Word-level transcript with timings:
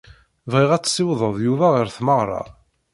Bɣiɣ 0.51 0.71
ad 0.73 0.83
tessiwḍed 0.83 1.37
Yuba 1.45 1.67
ɣer 1.71 1.87
tmeɣra. 1.97 2.41